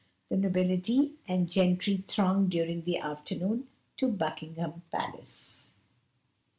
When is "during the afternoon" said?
2.49-3.67